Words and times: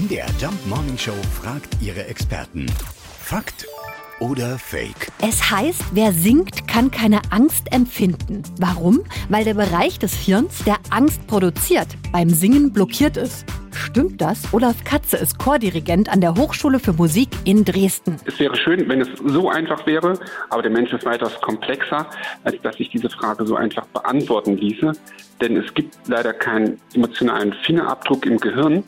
MDR 0.00 0.28
Jump 0.40 0.54
Morning 0.66 0.96
Show 0.96 1.12
fragt 1.42 1.76
ihre 1.82 2.06
Experten. 2.06 2.64
Fakt 3.18 3.66
oder 4.18 4.58
Fake? 4.58 5.08
Es 5.20 5.50
heißt, 5.50 5.84
wer 5.92 6.12
singt, 6.12 6.66
kann 6.66 6.90
keine 6.90 7.20
Angst 7.30 7.70
empfinden. 7.70 8.42
Warum? 8.58 9.00
Weil 9.28 9.44
der 9.44 9.54
Bereich 9.54 9.98
des 9.98 10.14
Hirns, 10.14 10.64
der 10.64 10.76
Angst 10.88 11.26
produziert, 11.26 11.88
beim 12.12 12.30
Singen 12.30 12.72
blockiert 12.72 13.18
ist. 13.18 13.44
Stimmt 13.72 14.22
das? 14.22 14.54
Olaf 14.54 14.84
Katze 14.84 15.18
ist 15.18 15.38
Chordirigent 15.38 16.08
an 16.08 16.22
der 16.22 16.34
Hochschule 16.34 16.78
für 16.78 16.94
Musik 16.94 17.28
in 17.44 17.66
Dresden. 17.66 18.16
Es 18.24 18.38
wäre 18.38 18.56
schön, 18.56 18.88
wenn 18.88 19.02
es 19.02 19.08
so 19.26 19.50
einfach 19.50 19.86
wäre, 19.86 20.18
aber 20.48 20.62
der 20.62 20.70
Mensch 20.70 20.94
ist 20.94 21.04
weitaus 21.04 21.38
komplexer, 21.42 22.06
als 22.44 22.56
dass 22.62 22.76
sich 22.76 22.88
diese 22.88 23.10
Frage 23.10 23.46
so 23.46 23.56
einfach 23.56 23.84
beantworten 23.86 24.56
ließe. 24.56 24.92
Denn 25.40 25.56
es 25.56 25.72
gibt 25.74 25.96
leider 26.06 26.32
keinen 26.32 26.80
emotionalen 26.94 27.52
Fingerabdruck 27.64 28.26
im 28.26 28.38
Gehirn, 28.38 28.84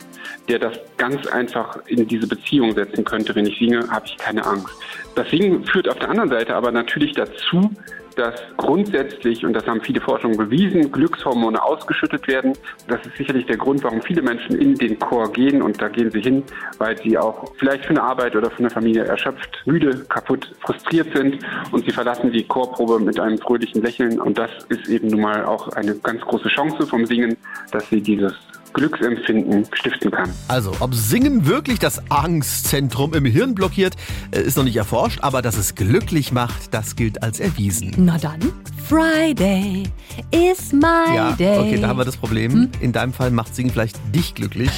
der 0.47 0.59
das 0.59 0.77
ganz 0.97 1.25
einfach 1.27 1.77
in 1.87 2.07
diese 2.07 2.27
Beziehung 2.27 2.73
setzen 2.73 3.03
könnte. 3.03 3.33
Wenn 3.35 3.45
ich 3.45 3.57
singe, 3.57 3.87
habe 3.89 4.05
ich 4.05 4.17
keine 4.17 4.45
Angst. 4.45 4.73
Das 5.15 5.29
Singen 5.29 5.63
führt 5.65 5.89
auf 5.89 5.99
der 5.99 6.09
anderen 6.09 6.29
Seite 6.29 6.55
aber 6.55 6.71
natürlich 6.71 7.13
dazu, 7.13 7.71
dass 8.15 8.41
grundsätzlich, 8.57 9.45
und 9.45 9.53
das 9.53 9.65
haben 9.67 9.81
viele 9.81 10.01
Forschungen 10.01 10.37
bewiesen, 10.37 10.91
Glückshormone 10.91 11.61
ausgeschüttet 11.61 12.27
werden. 12.27 12.53
Das 12.87 13.05
ist 13.05 13.17
sicherlich 13.17 13.45
der 13.45 13.57
Grund, 13.57 13.83
warum 13.83 14.01
viele 14.01 14.21
Menschen 14.21 14.57
in 14.59 14.75
den 14.75 14.99
Chor 14.99 15.31
gehen. 15.31 15.61
Und 15.61 15.81
da 15.81 15.89
gehen 15.89 16.11
sie 16.11 16.21
hin, 16.21 16.43
weil 16.77 16.97
sie 17.01 17.17
auch 17.17 17.51
vielleicht 17.57 17.85
für 17.85 17.91
eine 17.91 18.03
Arbeit 18.03 18.35
oder 18.35 18.49
für 18.49 18.59
eine 18.59 18.69
Familie 18.69 19.05
erschöpft, 19.05 19.61
müde, 19.65 20.05
kaputt, 20.09 20.51
frustriert 20.61 21.15
sind. 21.15 21.39
Und 21.71 21.85
sie 21.85 21.91
verlassen 21.91 22.31
die 22.31 22.43
Chorprobe 22.43 22.99
mit 22.99 23.19
einem 23.19 23.37
fröhlichen 23.37 23.81
Lächeln. 23.81 24.19
Und 24.19 24.37
das 24.37 24.51
ist 24.69 24.87
eben 24.87 25.07
nun 25.07 25.21
mal 25.21 25.45
auch 25.45 25.69
eine 25.69 25.95
ganz 25.95 26.21
große 26.21 26.49
Chance 26.49 26.85
vom 26.87 27.05
Singen, 27.05 27.37
dass 27.71 27.89
sie 27.89 28.01
dieses 28.01 28.33
Glücksempfinden 28.73 29.65
stiften 29.73 30.11
kann. 30.11 30.29
Also, 30.47 30.71
ob 30.79 30.93
Singen 30.95 31.45
wirklich 31.47 31.79
das 31.79 32.01
Angstzentrum 32.09 33.13
im 33.13 33.25
Hirn 33.25 33.55
blockiert, 33.55 33.95
äh, 34.31 34.41
ist 34.41 34.57
noch 34.57 34.63
nicht 34.63 34.75
erforscht, 34.77 35.19
aber 35.21 35.41
dass 35.41 35.57
es 35.57 35.75
glücklich 35.75 36.31
macht, 36.31 36.73
das 36.73 36.95
gilt 36.95 37.21
als 37.23 37.39
erwiesen. 37.39 37.93
Na 37.97 38.17
dann, 38.17 38.39
Friday 38.87 39.83
is 40.31 40.71
my 40.73 41.15
Ja, 41.15 41.31
day. 41.33 41.57
okay, 41.59 41.79
da 41.79 41.87
haben 41.87 41.97
wir 41.97 42.05
das 42.05 42.17
Problem. 42.17 42.69
In 42.79 42.91
deinem 42.91 43.13
Fall 43.13 43.31
macht 43.31 43.55
Singen 43.55 43.71
vielleicht 43.71 43.97
dich 44.13 44.35
glücklich, 44.35 44.69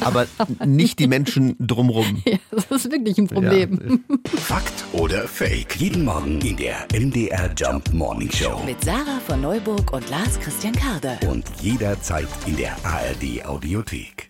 aber 0.00 0.26
nicht 0.64 0.98
die 0.98 1.06
Menschen 1.06 1.56
drumrum. 1.58 2.22
Ja, 2.28 2.36
das 2.50 2.84
ist 2.84 2.92
wirklich 2.92 3.16
ein 3.18 3.26
Problem. 3.26 4.04
Fakt 4.26 4.84
oder 4.92 5.26
Fake? 5.26 5.76
Jeden 5.76 6.04
Morgen 6.04 6.40
in 6.40 6.56
der 6.56 6.86
MDR 6.92 7.50
Jump 7.56 7.92
Morning 7.92 8.30
Show. 8.30 8.60
Mit 8.66 8.84
Sarah 8.84 9.20
von 9.26 9.40
Neuburg 9.40 9.92
und 9.92 10.08
Lars 10.10 10.38
Christian 10.40 10.74
Karde. 10.74 11.18
Und 11.26 11.44
jederzeit 11.60 12.28
in 12.46 12.56
der 12.56 12.76
ARD 12.84 13.46
Audiothek. 13.46 14.27